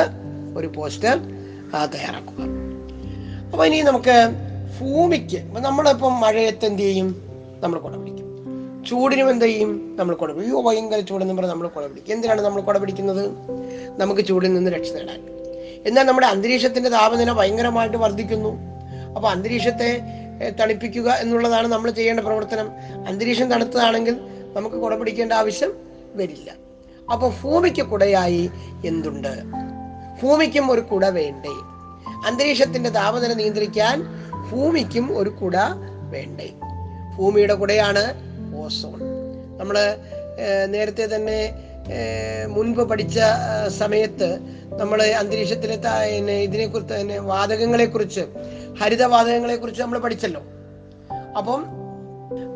ഒരു 0.56 0.68
പോസ്റ്റർ 0.76 1.16
തയ്യാറാക്കുക. 1.94 2.46
അപ്പോൾ 3.52 3.64
ഇനി 3.66 3.78
നമുക്ക് 3.90 4.16
ഭൂമിക്ക് 4.76 5.40
നമ്മളിപ്പം 5.66 6.14
മഴയത്ത് 6.20 6.64
എന്ത് 6.66 6.82
ചെയ്യും? 6.82 7.08
നമ്മൾ 7.62 7.78
കുടപിടിക്കും 7.78 8.28
ചൂടിനും 8.88 9.30
എന്ത് 9.30 9.44
ചെയ്യും? 9.44 9.96
നമ്മൾ 9.98 10.14
കുടപിടിക്കും 10.20 10.64
ഭയങ്കര 10.64 11.00
ചൂടെന്ന് 11.00 11.34
പറഞ്ഞ് 11.34 11.50
നമ്മൾ 11.50 11.68
കുടപിടിക്കും 11.68 12.14
എന്തിനാണ് 12.14 12.42
നമ്മൾ 12.46 12.60
കുടപിടിക്കുന്നത് 12.68 13.24
നമുക്ക് 14.00 14.22
ചൂടിൽ 14.30 14.52
നിന്ന് 14.54 14.70
രക്ഷ 14.70 14.92
നേടാൻ. 14.92 15.20
എന്നാൽ 15.86 16.02
നമ്മുടെ 16.02 16.26
അന്തരീക്ഷത്തിന്റെ 16.26 16.88
താപനില 16.88 17.32
ഭയങ്കരമായിട്ട് 17.32 17.96
വർദ്ധിക്കുന്നു. 17.96 18.52
അപ്പൊ 19.16 19.28
അന്തരീക്ഷത്തെ 19.28 20.00
തണുപ്പിക്കുക 20.60 21.10
എന്നുള്ളതാണ് 21.10 21.66
നമ്മൾ 21.66 21.90
ചെയ്യേണ്ട 21.90 22.20
പ്രവർത്തനം. 22.20 22.68
അന്തരീക്ഷം 23.06 23.50
തണുത്തതാണെങ്കിൽ 23.50 24.16
നമുക്ക് 24.54 24.76
കുട 24.76 24.94
പിടിക്കേണ്ട 24.94 25.32
ആവശ്യം 25.32 25.72
വരില്ല. 26.14 26.50
അപ്പൊ 27.12 27.32
ഭൂമിക്ക് 27.42 27.82
കുടയായി 27.82 28.50
എന്തുണ്ട്? 28.84 29.34
ഭൂമിക്കും 30.22 30.70
ഒരു 30.70 30.80
കുട 30.80 31.04
വേണ്ടേ? 31.06 31.54
അന്തരീക്ഷത്തിന്റെ 32.26 32.90
താപനില 32.90 33.32
നിയന്ത്രിക്കാൻ 33.32 33.96
ഭൂമിക്കും 34.50 35.18
ഒരു 35.18 35.30
കുട 35.30 35.56
വേണ്ടേ? 36.10 36.48
ഭൂമിയുടെ 37.18 37.54
കുടയാണ് 37.54 38.04
ഓസോൺ. 38.56 39.00
നമ്മൾ 39.58 39.96
നേരത്തെ 40.66 41.06
തന്നെ 41.14 41.38
മുൻപ് 42.46 42.82
പഠിച്ച 42.82 43.18
സമയത്ത് 43.78 44.38
നമ്മൾ 44.78 45.02
അന്തരീക്ഷത്തിലെ 45.02 45.74
ഇതിനെ 46.32 46.66
കുറിച്ച് 46.66 46.94
തന്നെ 46.94 47.18
വാതകങ്ങളെ 47.18 47.84
കുറിച്ച് 47.84 48.20
ഹരിതവാതകങ്ങളെ 48.80 49.56
കുറിച്ച് 49.56 49.82
നമ്മൾ 49.82 49.98
പഠിച്ചല്ലോ. 49.98 50.42
അപ്പം 51.38 51.64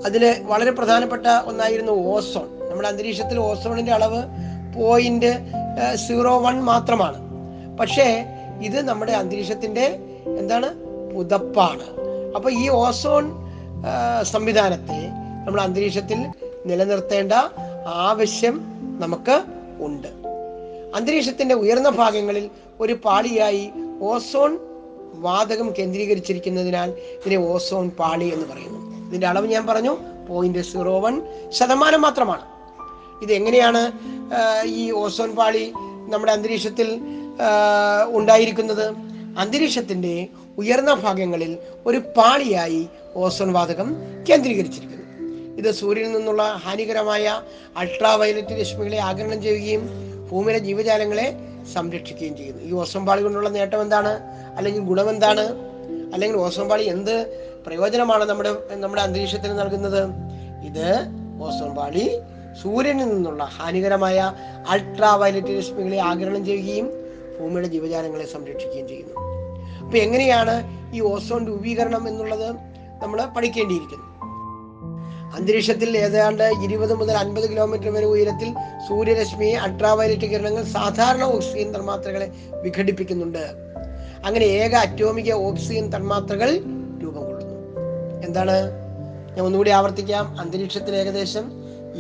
അതിൽ 0.06 0.42
വളരെ 0.42 0.71
പ്രധാനപ്പെട്ട 0.71 1.26
ഒന്നായിരുന്നു 1.47 1.92
ഓസോൺ. 1.92 2.71
നമ്മുടെ 2.71 2.88
അന്തരീക്ഷത്തിൽ 2.88 3.38
ഓസോണിന്റെ 3.38 3.92
അളവ് 3.92 4.23
പോയിന്റ് 4.76 5.33
സീറോ 5.95 6.38
വൺ 6.38 6.61
മാത്രമാണ്. 6.64 7.18
പക്ഷേ 7.76 8.25
ഇത് 8.62 8.83
നമ്മുടെ 8.83 9.12
അന്തരീക്ഷത്തിന്റെ 9.12 9.99
എന്താണ്? 10.38 10.75
പുതപ്പാണ്. 11.14 11.87
അപ്പൊ 12.37 12.50
ഈ 12.50 12.68
ഓസോൺ 12.68 13.33
സംവിധാനത്തെ 14.23 15.09
നമ്മൾ 15.47 15.61
അന്തരീക്ഷത്തിൽ 15.61 16.26
നിലനിർത്തേണ്ട 16.66 17.33
ആവശ്യം 17.87 18.55
നമുക്ക് 19.00 19.37
ഉണ്ട്. 19.81 20.09
അന്തരീക്ഷത്തിന്റെ 20.95 21.55
ഉയർന്ന 21.55 21.88
ഭാഗങ്ങളിൽ 21.88 22.50
ഒരു 22.81 22.93
പാളിയായി 22.93 23.71
ഓസോൺ 24.02 24.59
വാതകം 25.14 25.73
കേന്ദ്രീകരിച്ചിരിക്കുന്നതിനാൽ 25.78 26.90
ഇതിനെ 26.90 27.37
ഓസോൺ 27.37 27.90
പാളി 27.90 28.25
എന്ന് 28.25 28.47
പറയുന്നു. 28.47 28.81
ഇതിന്റെ 29.09 29.26
അളവ് 29.26 29.47
ഞാൻ 29.47 29.66
പറഞ്ഞു 29.66 29.97
പോയിന്റ് 30.28 30.59
സീറോ 30.59 31.00
വൺ 31.00 31.23
ശതമാനം 31.49 32.00
മാത്രമാണ്. 32.00 32.45
ഇത് 33.23 33.33
എങ്ങനെയാണ് 33.33 33.93
ഈ 34.64 34.93
ഓസോൺ 34.93 35.31
പാളി 35.37 35.73
നമ്മുടെ 36.09 36.33
അന്തരീക്ഷത്തിൽ 36.33 36.88
ഉണ്ടായിരിക്കുന്നത്? 38.09 38.87
അന്തരീക്ഷത്തിന്റെ 39.38 40.26
ഉയർന്ന 40.59 40.95
ഭാഗങ്ങളിൽ 40.95 41.59
ഒരു 41.87 41.99
പാളിയായി 42.16 42.88
ഓസോൺ 43.14 43.52
വാതകം 43.52 43.88
കേന്ദ്രീകരിച്ചിരിക്കുന്നു. 44.31 44.96
ഇത് 45.59 45.71
സൂര്യനിൽ 45.75 46.13
നിന്നുള്ള 46.13 46.43
ഹാനികരമായ 46.43 47.43
അൾട്രാ 47.77 48.15
വയലറ്റ് 48.15 48.61
രശ്മികളെ 48.61 48.99
ആഗിരണം 48.99 49.43
ചെയ്യുകയും 49.43 49.91
ഭൂമിയിലെ 50.31 50.59
ജീവജാലങ്ങളെ 50.59 51.35
സംരക്ഷിക്കുകയും 51.73 52.37
ചെയ്യുന്നു. 52.37 52.63
ഈ 52.63 52.73
ഓസോൺ 52.73 53.07
പാളി 53.07 53.23
കൊണ്ടുള്ള 53.23 53.49
നേട്ടം 53.49 53.83
എന്താണ്? 53.83 54.21
അല്ലെങ്കിൽ 54.57 54.83
ഗുണം 54.83 55.11
എന്താണ്? 55.11 55.41
അല്ലെങ്കിൽ 56.13 56.37
ഓസോൺ 56.37 56.69
പാളി 56.69 56.85
എന്ത് 56.85 57.27
പ്രയോജനമാണ് 57.67 58.25
നമ്മുടെ 58.25 58.57
നമ്മുടെ 58.71 59.03
അന്തരീക്ഷത്തിന് 59.03 59.59
നൽകുന്നത്? 59.59 60.03
ഇത് 60.67 60.99
ഓസോൺ 61.43 61.75
പാളി 61.75 62.21
സൂര്യനിൽ 62.63 63.09
നിന്നുള്ള 63.09 63.45
ഹാനികരമായ 63.45 64.33
അൾട്രാ 64.69 65.15
വയലറ്റ് 65.15 65.59
രശ്മികളെ 65.59 65.97
ആഗിരണം 65.97 66.45
ചെയ്യുകയും 66.45 66.87
ഭൂമിയുടെ 67.41 67.67
ജീവജാലങ്ങളെ 67.67 68.27
സംരക്ഷിക്കുകയും 68.27 68.89
ചെയ്യുന്നു. 68.89 69.15
അപ്പൊ 69.85 69.99
എങ്ങനെയാണ് 69.99 70.55
ഈ 70.97 71.01
ഓസോൺ 71.01 71.47
രൂപീകരണം 71.47 72.09
എന്നുള്ളത് 72.09 72.57
നമ്മൾ 73.03 73.25
പഠിക്കേണ്ടിയിരിക്കുന്നു. 73.25 74.15
അന്തരീക്ഷത്തിൽ 75.37 75.97
ഏതാണ്ട് 75.97 76.43
ഇരുപത് 76.43 76.95
മുതൽ 76.95 77.12
അൻപത് 77.12 77.50
കിലോമീറ്റർ 77.50 77.93
വരെ 77.93 78.07
ഉയരത്തിൽ 78.07 78.55
സൂര്യരശ്മി 78.88 79.47
അൾട്രാവയലറ്റ് 79.47 80.26
കിരണങ്ങൾ 80.26 80.64
സാധാരണ 80.64 81.25
ഓക്സിജൻ 81.25 81.75
തന്മാത്രകളെ 81.75 82.31
വിഘടിപ്പിക്കുന്നുണ്ട്. 82.62 83.45
അങ്ങനെ 84.26 84.45
ഏക 84.45 84.75
അറ്റോമിക 84.75 85.33
ഓക്സിജൻ 85.33 85.97
തന്മാത്രകൾ 85.97 86.50
രൂപം 87.02 87.25
കൊള്ളുന്നു. 87.25 87.57
എന്താണ്? 88.26 88.57
ഞാൻ 89.37 89.40
ഒന്നുകൂടി 89.40 89.71
ആവർത്തിക്കാം. 89.71 90.40
അന്തരീക്ഷത്തിൽ 90.40 90.97
ഏകദേശം 90.97 91.52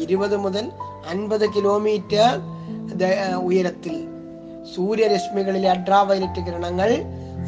ഇരുപത് 0.02 0.36
മുതൽ 0.36 0.70
അൻപത് 1.08 1.46
കിലോമീറ്റർ 1.50 2.40
ഉയരത്തിൽ 3.34 4.04
സൂര്യരശ്മികളിലെ 4.76 5.68
അൾട്രാവയലറ്റ് 5.70 6.46
കിരണങ്ങൾ 6.46 7.02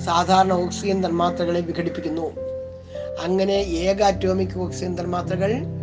സാധാരണ 0.05 0.53
ഓക്സിജൻ 0.53 1.05
തന്മാത്രകളെ 1.05 1.61
വിഘടിപ്പിക്കുന്നു. 1.61 2.49
അങ്ങനെ 3.25 3.53
ഏക 3.53 4.03
അറ്റോമിക് 4.03 4.59
ഓക്സിജൻ 4.59 4.99
തന്മാത്രകൾ 5.01 5.78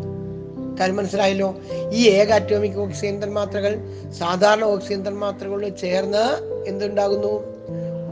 കാര്യം 0.80 0.96
മനസ്സിലായല്ലോ. 0.96 1.56
ഈ 1.92 2.10
ഏക 2.10 2.32
അറ്റോമിക് 2.32 2.78
ഓക്സിജൻ 2.78 3.24
തന്മാത്രകൾ 3.24 3.80
സാധാരണ 4.20 4.64
ഓക്സിജൻ 4.64 5.08
തന്മാത്രകളോട് 5.08 5.78
ചേർന്ന് 5.78 6.26
എന്തുണ്ടാകുന്നു? 6.68 7.44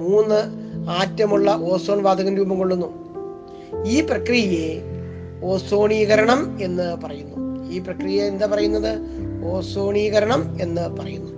മൂന്ന് 0.02 0.64
ആറ്റമുള്ള 0.90 1.58
ഓസോൺ 1.62 2.04
വാതകം 2.04 2.38
രൂപം 2.38 2.58
കൊള്ളുന്നു. 2.58 3.04
ഈ 3.86 4.02
പ്രക്രിയയെ 4.02 4.82
ഓസോണീകരണം 5.44 6.60
എന്ന് 6.62 6.96
പറയുന്നു. 6.96 7.70
ഈ 7.70 7.80
പ്രക്രിയ 7.80 8.24
എന്താ 8.24 8.46
പറയുന്നത്? 8.46 8.98
ഓസോണീകരണം 9.46 10.58
എന്ന് 10.62 10.90
പറയുന്നു. 10.90 11.32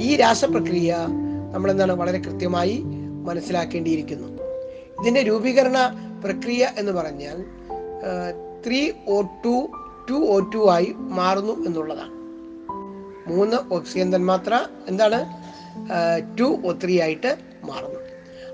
ഈ 0.00 0.16
രാസപ്രക്രിയ 0.16 0.96
നമ്മൾ 1.52 1.70
എന്താണ് 1.70 1.92
വളരെ 1.92 2.18
കൃത്യമായി 2.18 2.82
മനസ്സിലാക്കേണ്ടിയിരിക്കുന്നു. 3.24 4.28
ഇതിന്റെ 5.00 5.22
രൂപീകരണ 5.22 5.76
പ്രക്രിയ 6.24 6.68
എന്ന് 6.78 6.92
പറഞ്ഞാൽ 6.92 7.44
three 8.66 8.90
O 9.08 9.22
two 9.44 9.68
two 10.10 10.14
O 10.14 10.38
two 10.38 10.70
ആയി 10.70 10.94
മാറുന്നു 10.98 11.66
എന്നുള്ളതാണ്. 11.66 12.14
മൂന്ന് 13.30 13.74
ഓക്സിജൻ 13.74 14.14
തന്മാത്ര 14.14 14.66
എന്താണ്? 14.88 15.18
ടു 16.38 16.62
ഒ 16.64 16.72
ത്രീ 16.84 17.00
ആയിട്ട് 17.00 17.36
മാറുന്നു. 17.64 18.00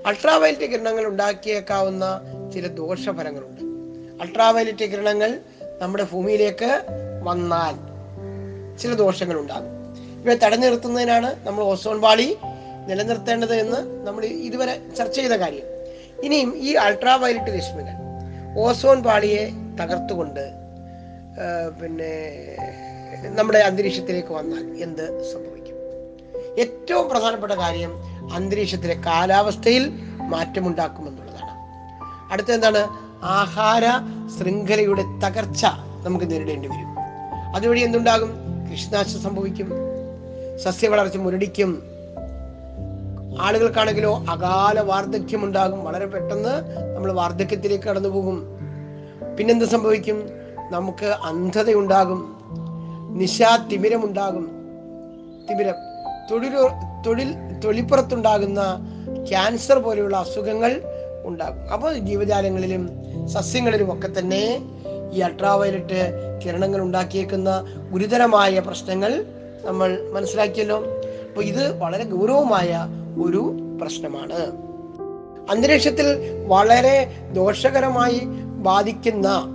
അൾട്രാവയലറ്റ് 0.05 0.71
കിരണങ്ങൾ 0.71 1.05
ഉണ്ടാക്കിയേക്കാവുന്ന 1.07 2.05
ചില 2.53 2.67
ദോഷഫലങ്ങളുണ്ട്. 2.67 3.61
അൾട്രാവയലറ്റ് 4.21 4.85
കിരണങ്ങൾ 4.91 5.41
നമ്മുടെ 5.81 6.07
ഭൂമിയിലേക്ക് 6.11 6.81
വന്നാൽ 7.23 7.75
ചില 8.77 8.93
ദോഷങ്ങൾ 8.93 9.39
ഉണ്ടാകും 9.39 9.71
ഇവയെ 10.21 10.35
തടഞ്ഞു 10.35 10.67
നിർത്തുന്നതിനാണ് 10.67 11.45
നമ്മൾ 11.45 11.63
ഓസോൺ 11.63 12.01
പാളി 12.01 12.37
നിലനിർത്തേണ്ടത് 12.87 13.55
എന്ന് 13.55 14.07
നമ്മൾ 14.07 14.25
ഇതുവരെ 14.25 14.89
ചർച്ച 14.97 15.15
ചെയ്ത 15.19 15.31
കാര്യം. 15.31 15.65
ഇനിയും 16.23 16.57
ഈ 16.57 16.73
അൾട്രാ 16.73 17.15
വയലറ്റ് 17.15 17.57
രശ്മികൾ 17.57 17.95
ഓസോൺ 18.59 19.03
പാളിയെ 19.03 19.49
തകർത്തുകൊണ്ട് 19.81 20.62
പിന്നെ 21.81 22.57
നമ്മുടെ 23.35 23.59
അന്തരീക്ഷത്തിലേക്ക് 23.59 24.33
വന്നാൽ 24.33 24.83
എന്ത് 24.83 25.33
സംഭവിക്കും? 25.33 25.75
ഏറ്റവും 26.59 27.09
പ്രധാനപ്പെട്ട 27.09 27.53
കാര്യം 27.53 27.91
അന്തരീക്ഷത്തിലെ 28.33 28.93
കാലാവസ്ഥയിൽ 28.93 29.91
മാറ്റമുണ്ടാക്കുമെന്നുള്ളതാണ്. 30.19 31.49
അടുത്ത 32.31 32.51
എന്താണ് 32.51 32.87
ആഹാര 33.23 33.83
ശൃംഖലയുടെ 34.39 35.01
തകർച്ച 35.01 35.65
നമുക്ക് 36.03 36.31
നേരിടേണ്ടി 36.31 36.67
വരും. 36.67 36.95
അതുവഴി 37.55 37.79
എന്തുണ്ടാകും? 37.79 38.31
കൃഷിനാശം 38.71 39.21
സംഭവിക്കും. 39.21 39.71
സസ്യവളർച്ച 40.63 41.17
മുരടിക്കും. 41.17 41.83
ആളുകൾക്കാണെങ്കിലോ 43.41 44.25
അകാല 44.29 44.79
വാർദ്ധക്യം 44.79 45.45
ഉണ്ടാകും 45.45 45.83
വളരെ 45.83 46.05
പെട്ടെന്ന് 46.05 46.77
നമ്മൾ 46.95 47.11
വാർദ്ധക്യത്തിലേക്ക് 47.11 47.83
കടന്നു 47.83 48.09
പോകും 48.09 48.43
പിന്നെന്ത് 49.37 49.65
സംഭവിക്കും? 49.65 50.42
നമുക്ക് 50.73 51.05
അന്ധതയുണ്ടാകും 51.05 52.37
നിശാ 53.17 53.67
തിമിരമുണ്ടാകും. 53.71 54.45
തിമിരം 55.49 55.73
തൊഴിൽ 56.31 56.51
തൊഴിൽ 57.05 57.59
തൊഴിൽപ്പുറത്തുണ്ടാകുന്ന 57.63 58.61
ക്യാൻസർ 59.29 59.79
പോലെയുള്ള 59.79 60.17
അസുഖങ്ങൾ 60.17 60.81
ഉണ്ടാകും. 61.25 61.73
അപ്പോൾ 61.73 61.97
ജീവജാലങ്ങളിലും 61.97 62.89
സസ്യങ്ങളിലും 63.27 63.93
ഒക്കെ 63.93 64.19
തന്നെ 64.19 64.59
ഈ 65.13 65.19
അൾട്രാവയലറ്റ് 65.19 66.01
കിരണങ്ങൾ 66.45 66.81
ഉണ്ടാക്കിയേക്കുന്ന 66.81 67.49
ഗുരുതരമായ 67.91 68.59
പ്രശ്നങ്ങൾ 68.59 69.25
നമ്മൾ 69.65 70.09
മനസ്സിലാക്കിയല്ലോ. 70.13 70.77
അപ്പോൾ 71.29 71.41
ഇത് 71.41 71.79
വളരെ 71.79 72.03
ഗൗരവമായ 72.03 72.87
ഒരു 73.23 73.55
പ്രശ്നമാണ്. 73.81 74.39
അന്തരീക്ഷത്തിൽ 75.51 76.05
വളരെ 76.47 77.11
ദോഷകരമായി 77.33 78.21
ബാധിക്കുന്ന 78.61 79.52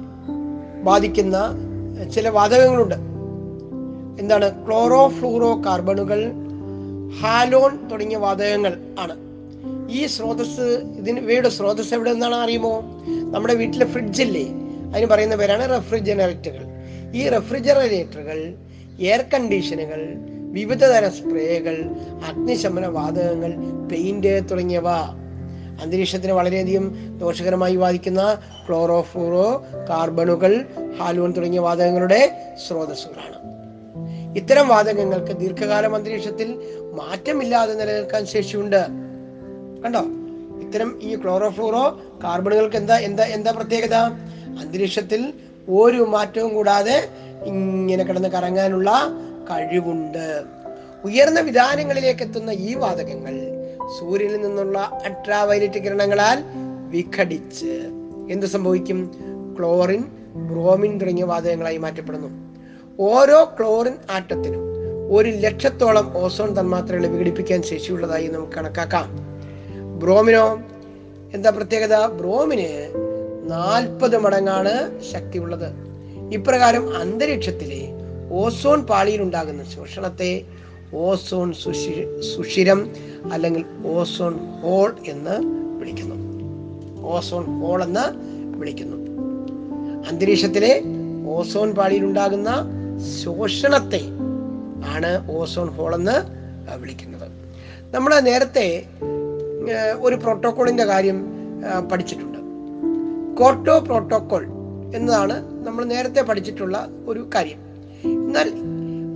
ബാധിക്കുന്ന 0.84 1.52
ചില 2.14 2.28
വാതകങ്ങളുണ്ട്. 2.28 2.94
എന്താണ്? 4.20 4.66
ക്ലോറോ 4.66 5.08
ഫ്ലൂറോ 5.08 5.62
കാർബണുകൾ 5.66 6.32
ഹാലോൺ 7.20 7.88
തുടങ്ങിയ 7.88 8.16
വാതകങ്ങൾ 8.16 8.76
ആണ്. 8.98 9.16
ഈ 9.90 10.06
സ്രോതസ് 10.06 10.60
ഇതിന് 10.98 11.20
ഇവയുടെ 11.20 11.48
സ്രോതസ് 11.48 11.94
എവിടെ 11.94 12.12
നിന്നാണ് 12.12 12.34
അറിയുമോ? 12.34 12.80
നമ്മുടെ 13.06 13.54
വീട്ടിലെ 13.54 13.86
ഫ്രിഡ്ജില്ലേ? 13.86 14.44
അതിന് 14.94 15.06
പറയുന്ന 15.06 15.36
പേരാണ് 15.36 15.70
റെഫ്രിജറേറ്ററുകൾ. 15.70 16.64
ഈ 17.14 17.28
റെഫ്രിജറേറ്ററുകൾ 17.28 18.54
എയർ 19.00 19.24
കണ്ടീഷനുകൾ 19.34 20.14
വിവിധ 20.50 20.84
തരം 20.84 21.12
സ്പ്രേകൾ 21.12 21.86
അഗ്നിശമന 22.26 22.86
വാതകങ്ങൾ 22.86 23.54
പെയിന്റ് 23.88 24.50
തുടങ്ങിയവ. 24.50 24.84
അന്തരീക്ഷത്തിന് 25.80 26.32
വളരെയധികം 26.32 27.18
ദോഷകരമായി 27.18 27.76
ബാധിക്കുന്ന 27.76 28.38
ക്ലോറോഫ്ലൂറോ 28.68 29.66
കാർബണുകൾ 29.88 30.64
ഹാലോൺ 30.98 31.32
തുടങ്ങിയ 31.32 31.60
വാതകങ്ങളുടെ 31.60 32.52
സ്രോതസ്സുകളാണ്. 32.68 33.38
ഇത്തരം 34.38 34.68
വാതകങ്ങൾക്ക് 34.68 35.40
ദീർഘകാലം 35.40 35.94
അന്തരീക്ഷത്തിൽ 35.94 36.60
മാറ്റമില്ലാതെ 36.94 37.74
നിലനിൽക്കാൻ 37.74 38.26
ശേഷിയുണ്ട്. 38.26 38.86
കണ്ടോ? 39.84 40.00
ഇത്തരം 40.66 40.98
ഈ 41.02 41.16
ക്ലോറോഫ്ലൂറോ 41.16 42.00
കാർബണുകൾക്ക് 42.24 42.76
എന്താ 42.76 42.98
എന്താ 42.98 43.24
എന്താ 43.24 43.50
പ്രത്യേകത? 43.50 43.94
അന്തരീക്ഷത്തിൽ 44.58 45.32
ഒരു 45.68 45.98
മാറ്റവും 45.98 46.54
കൂടാതെ 46.54 47.08
ഇങ്ങനെ 47.44 48.04
കിടന്ന് 48.04 48.28
കറങ്ങാനുള്ള 48.28 48.90
കഴിവുണ്ട്. 49.50 50.42
ഉയർന്ന 51.04 51.40
വിധാനങ്ങളിലേക്ക് 51.40 52.22
എത്തുന്ന 52.22 52.50
ഈ 52.50 52.74
വാതകങ്ങൾ 52.74 53.57
സൂര്യനിൽ 53.98 54.36
നിന്നുള്ള 54.36 54.78
അൾട്രാവയലറ്റ് 54.78 55.84
കിരണങ്ങളാൽ 55.84 56.44
വിഘടിച്ച്. 56.88 57.80
എന്ത് 58.30 58.46
സംഭവിക്കും? 58.46 59.10
ക്ലോറിൻ 59.58 60.04
ബ്രോമിൻ 60.34 60.98
തുടങ്ങിയ 60.98 61.24
വാതകങ്ങളായി 61.24 61.76
മാറ്റപ്പെടുന്നു. 61.76 62.28
ഓരോ 63.00 63.52
ക്ലോറിൻ 63.58 63.94
ആറ്റത്തിനും 64.10 64.60
ഒരു 65.12 65.30
ലക്ഷത്തോളം 65.30 66.18
ഓസോൺ 66.18 66.60
തന്മാത്രകളെ 66.60 67.08
വിഘടിപ്പിക്കാൻ 67.08 67.62
ശേഷിയുള്ളതായി 67.62 68.26
നമുക്ക് 68.26 68.52
കണക്കാക്കാം. 68.52 69.16
ബ്രോമിനോ? 69.98 70.62
എന്താ 71.34 71.50
പ്രത്യേകത? 71.50 72.06
ബ്രോമിന് 72.06 72.92
നാൽപ്പത് 73.50 74.18
മടങ്ങാണ് 74.18 75.02
ശക്തിയുള്ളത്. 75.12 75.72
ഇപ്രകാരം 76.32 76.96
അന്തരീക്ഷത്തിലെ 76.96 77.88
ഓസോൺ 78.32 78.86
പാളിയിൽ 78.86 79.22
ഉണ്ടാകുന്ന 79.22 79.64
ശോഷണത്തെ 79.64 80.44
ഓസോൺ 80.94 81.52
സുഷി 81.52 82.20
സുഷിരം 82.20 82.90
അല്ലെങ്കിൽ 83.32 83.64
ഓസോൺ 83.86 84.38
ഹോൾ 84.62 84.96
എന്ന് 85.06 85.40
വിളിക്കുന്നു. 85.80 86.14
ഓസോൺ 87.02 87.60
ഹോൾ 87.60 87.82
എന്ന് 87.82 88.12
വിളിക്കുന്നു. 88.58 88.96
അന്തരീക്ഷത്തിലെ 90.08 90.82
ഓസോൺ 91.26 91.74
പാളിയിൽ 91.74 92.04
ഉണ്ടാകുന്ന 92.04 92.64
ശോഷണത്തെ 93.24 94.00
ആണ് 94.86 95.30
ഓസോൺ 95.30 95.68
ഹോൾ 95.68 95.94
എന്ന് 95.94 96.38
വിളിക്കുന്നത്. 96.76 97.30
നമ്മൾ 97.94 98.20
നേരത്തെ 98.20 98.84
ഒരു 100.00 100.14
പ്രോട്ടോക്കോളിന്റെ 100.14 100.84
കാര്യം 100.84 101.26
പഠിച്ചിട്ടുണ്ട്. 101.92 102.38
കോട്ടോ 103.38 103.78
പ്രോട്ടോക്കോൾ 103.78 104.46
എന്നതാണ് 104.94 105.66
നമ്മൾ 105.66 105.84
നേരത്തെ 105.84 106.20
പഠിച്ചിട്ടുള്ള 106.20 106.88
ഒരു 107.06 107.30
കാര്യം. 107.34 107.58
എന്നാൽ 108.04 108.52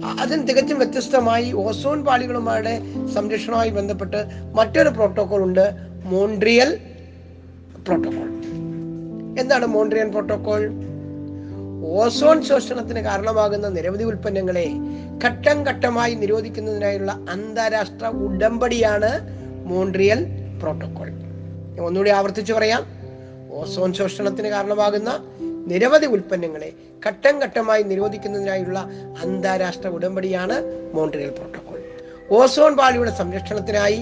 അതിന് 0.05 0.49
തികച്ചും 0.49 0.79
വ്യത്യസ്തമായി 0.79 1.53
ഓസോൺ 1.53 2.05
പാളികളുമായുടെ 2.05 2.81
സംരക്ഷണവുമായി 3.15 3.71
ബന്ധപ്പെട്ട് 3.71 4.25
മറ്റൊരു 4.55 4.89
പ്രോട്ടോകോൾ 4.89 5.43
ഉണ്ട്. 5.43 5.73
മോൺട്രിയൽ 6.05 6.81
പ്രോട്ടോകോൾ 7.87 8.29
എന്താണ് 9.41 9.67
മോൺട്രിയൽ 9.67 10.09
പ്രോട്ടോകോൾ 10.09 10.71
ഓസോൺ 11.87 12.43
ശോഷണത്തിന് 12.43 13.01
കാരണമാകുന്ന 13.01 13.69
നിരവധി 13.69 14.05
ഉൽപ്പന്നങ്ങളെ 14.05 14.67
ഘട്ടം 15.25 15.63
ഘട്ടമായി 15.63 16.15
നിരോധിക്കുന്നതിനായുള്ള 16.15 17.13
അന്താരാഷ്ട്ര 17.31 18.07
ഉടമ്പടിയാണ് 18.07 19.11
മോൺട്രിയൽ 19.65 20.27
പ്രോട്ടോകോൾ 20.63 21.09
ഒന്നുകൂടി 21.81 22.11
ആവർത്തിച്ചു 22.11 22.53
പറയാം. 22.53 22.83
ഓസോൺ 23.53 23.93
ശോഷണത്തിന് 23.93 24.49
കാരണമാകുന്ന 24.49 25.11
നിരവധി 25.71 26.07
ഉൽപ്പന്നങ്ങളെ 26.07 26.71
ഘട്ടം 27.07 27.35
ഘട്ടമായി 27.45 27.83
നിരോധിക്കുന്നതിനായുള്ള 27.83 28.79
അന്താരാഷ്ട്ര 29.23 29.89
ഉടമ്പടിയാണ് 29.89 30.57
മോൺട്രിയൽ 30.97 31.31
പ്രോട്ടോകോൾ. 31.39 31.79
ഓസോൺ 32.39 32.73
പാളിയുടെ 32.81 33.13
സംരക്ഷണത്തിനായി 33.21 34.01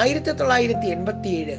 ആയിരത്തി 0.00 0.32
തൊള്ളായിരത്തി 0.40 0.86
എൺപത്തി 0.86 1.30
ഏഴ് 1.40 1.56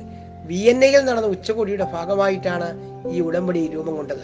വിയന്നയിൽ 0.49 1.01
നടന്ന 1.07 1.27
ഉച്ചകോടിയുടെ 1.35 1.87
ഭാഗമായിട്ടാണ് 1.95 2.67
ഈ 3.15 3.19
ഉടമ്പടി 3.27 3.61
രൂപം 3.73 3.93
കൊണ്ടത്. 3.95 4.23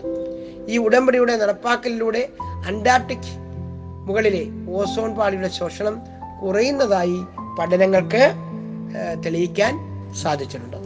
ഈ 0.74 0.78
ഉടമ്പടിയുടെ 0.78 1.36
നടപ്പാക്കലിലൂടെ 1.44 2.24
അന്റാർട്ടിക് 2.72 3.32
മുകളിലെ 4.08 4.44
ഓസോൺ 4.80 5.12
പാളിയുടെ 5.20 5.50
ശോഷണം 5.60 5.96
കുറയുന്നതായി 6.42 7.20
പഠനങ്ങൾക്ക് 7.60 8.24
തെളിയിക്കാൻ 9.26 9.74
സാധിച്ചിട്ടുണ്ട്. 10.24 10.78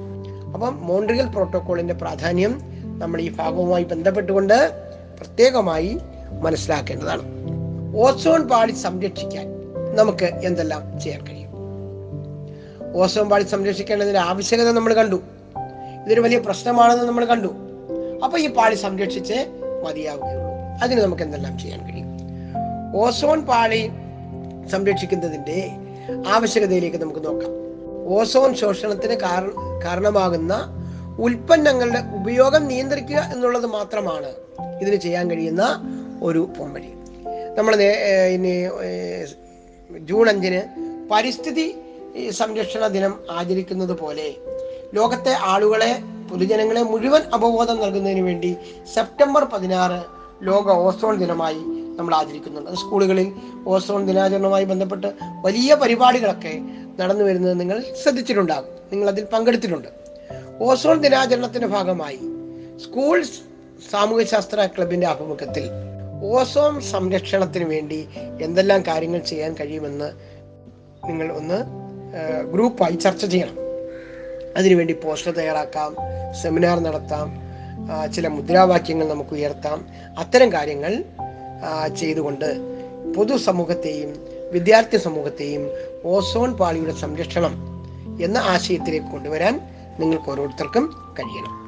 അപ്പം 0.54 0.74
മോൺട്രിയൽ 0.90 1.28
പ്രോട്ടോക്കോളിന്റെ 1.36 1.96
പ്രാധാന്യം 2.02 2.54
നമ്മൾ 3.00 3.22
ഈ 3.22 3.36
ഭാഗവുമായി 3.36 3.84
ബന്ധപ്പെട്ടുകൊണ്ട് 3.84 4.72
പ്രത്യേകമായി 5.20 6.00
മനസ്സിലാക്കേണ്ടതാണ്. 6.42 7.22
ഓസോൺ 7.96 8.48
പാളി 8.48 8.72
സംരക്ഷിക്കാൻ 8.72 9.48
നമുക്ക് 9.96 10.26
എന്തെല്ലാം 10.26 11.00
ചെയ്യാൻ 11.00 11.28
കഴിയും? 11.28 11.50
ഓസോൺ 12.96 13.30
പാളി 13.30 13.44
സംരക്ഷിക്കേണ്ടതിന്റെ 13.44 14.20
ആവശ്യകത 14.20 14.72
നമ്മൾ 14.72 14.94
കണ്ടു. 14.94 15.22
ഇതൊരു 16.06 16.22
വലിയ 16.22 16.40
പ്രശ്നമാണെന്ന് 16.40 17.06
നമ്മൾ 17.06 17.26
കണ്ടു. 17.26 17.48
അപ്പൊ 18.24 18.38
ഈ 18.38 18.50
പാളി 18.50 18.76
സംരക്ഷിച്ച് 18.76 19.34
മതിയാവുകയുള്ളൂ. 19.88 20.54
അതിന് 20.84 21.02
നമുക്ക് 21.02 21.24
എന്തെല്ലാം 21.24 21.60
ചെയ്യാൻ 21.60 21.86
കഴിയും? 21.86 22.08
ഓസോൺ 22.96 23.46
പാളി 23.46 23.92
സംരക്ഷിക്കുന്നതിന്റെ 24.72 25.72
ആവശ്യകതയിലേക്ക് 26.28 26.98
നമുക്ക് 26.98 27.26
നോക്കാം. 27.26 27.64
ഓസോൺ 28.14 28.56
ശോഷണത്തിന് 28.56 29.14
കാര- 29.14 29.84
കാരണമാകുന്ന 29.86 30.83
ഉൽപ്പന്നങ്ങളുടെ 31.20 32.00
ഉപയോഗം 32.16 32.68
നിയന്ത്രിക്കുക 32.68 33.30
എന്നുള്ളത് 33.34 33.66
മാത്രമാണ് 33.66 34.34
ഇതിന് 34.82 34.96
ചെയ്യാൻ 34.96 35.32
കഴിയുന്ന 35.32 35.64
ഒരു 36.22 36.50
പോംവഴി 36.58 36.92
നമ്മൾ 37.58 37.76
ഇനി 38.32 38.54
ജൂൺ 40.00 40.30
അഞ്ചിന് 40.30 40.62
പരിസ്ഥിതി 41.12 41.76
സംരക്ഷണ 42.32 42.88
ദിനം 42.88 43.20
ആചരിക്കുന്നത് 43.32 44.00
പോലെ 44.00 44.36
ലോകത്തെ 44.94 45.34
ആളുകളെ 45.42 46.00
പൊതുജനങ്ങളെ 46.30 46.84
മുഴുവൻ 46.84 47.22
അവബോധം 47.34 47.82
നൽകുന്നതിന് 47.82 48.20
വേണ്ടി 48.20 48.58
സെപ്റ്റംബർ 48.94 49.44
പതിനാറ് 49.44 50.04
ലോക 50.44 50.72
ഓസോൺ 50.72 51.18
ദിനമായി 51.18 51.62
നമ്മൾ 51.98 52.16
ആചരിക്കുന്നുണ്ട്. 52.16 52.72
സ്കൂളുകളിൽ 52.72 53.32
ഓസോൺ 53.68 54.06
ദിനാചരണവുമായി 54.06 54.64
ബന്ധപ്പെട്ട് 54.64 55.08
വലിയ 55.42 55.76
പരിപാടികളൊക്കെ 55.76 56.60
നടന്നു 57.00 57.24
വരുന്നത് 57.24 57.60
നിങ്ങൾ 57.60 57.84
ശ്രദ്ധിച്ചിട്ടുണ്ടാകും. 58.04 58.70
നിങ്ങൾ 58.92 59.10
അതിൽ 59.10 59.24
പങ്കെടുത്തിട്ടുണ്ട്. 59.26 60.03
ഓസോൺ 60.62 61.02
ദിനാചരണത്തിന്റെ 61.02 61.68
ഭാഗമായി 61.68 62.20
സ്കൂൾ 62.80 63.24
സാമൂഹ്യ 63.92 64.26
ശാസ്ത്ര 64.26 64.66
ക്ലബിന്റെ 64.66 65.08
ആഭിമുഖ്യത്തിൽ 65.08 65.70
ഓസോൺ 66.24 66.82
സംരക്ഷണത്തിന് 66.82 67.64
വേണ്ടി 67.64 68.08
എന്തെല്ലാം 68.42 68.84
കാര്യങ്ങൾ 68.88 69.20
ചെയ്യാൻ 69.20 69.54
കഴിയുമെന്ന് 69.54 70.12
നിങ്ങൾ 71.10 71.32
ഒന്ന് 71.32 71.64
ഗ്രൂപ്പായി 72.52 72.94
ചർച്ച 72.94 73.26
ചെയ്യണം. 73.26 73.58
അതിനുവേണ്ടി 74.58 74.94
പോസ്റ്റർ 74.94 75.32
തയ്യാറാക്കാം 75.32 75.96
സെമിനാർ 76.42 76.80
നടത്താം 76.80 77.44
ചില 78.14 78.28
മുദ്രാവാക്യങ്ങൾ 78.28 79.08
നമുക്ക് 79.08 79.30
ഉയർത്താം. 79.30 79.88
അത്തരം 80.20 80.54
കാര്യങ്ങൾ 80.54 81.04
ചെയ്തുകൊണ്ട് 81.98 82.56
പൊതുസമൂഹത്തെയും 83.14 84.28
വിദ്യാർത്ഥി 84.52 84.98
സമൂഹത്തെയും 84.98 85.70
ഓസോൺ 86.06 86.58
പാളിയുടെ 86.58 86.92
സംരക്ഷണം 86.92 87.54
എന്ന 88.24 88.38
ആശയത്തിലേക്ക് 88.38 89.08
കൊണ്ടുവരാൻ 89.08 89.73
നിങ്ങൾക്ക് 90.00 90.32
ഓരോരുത്തർക്കും 90.32 91.16
കഴിയണം. 91.20 91.64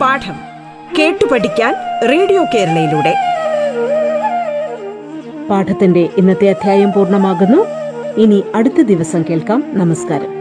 പാഠം 0.00 0.34
കേട്ടു 0.98 1.24
പഠിക്കാൻ 1.24 1.74
റേഡിയോ 2.08 2.44
കേരളയിലൂടെ. 2.54 3.14
പാഠത്തിന്റെ 5.50 6.08
ഇന്നത്തെ 6.16 6.48
അധ്യായം 6.48 6.92
പൂർണമാകുന്നു. 6.92 7.66
ഇനി 8.20 8.44
അടുത്ത 8.54 8.80
ദിവസം 8.80 9.24
കേൾക്കാം. 9.30 9.64
നമസ്കാരം. 9.68 10.37